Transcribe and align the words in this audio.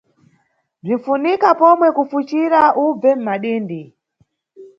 Bzinʼfunika 0.81 1.49
pomwe 1.59 1.87
kufucira 1.97 2.61
ubve 2.85 3.11
mʼmadindi. 3.17 3.81